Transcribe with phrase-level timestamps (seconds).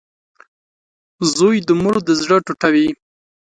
[1.35, 2.87] •زوی د مور د زړۀ ټوټه وي.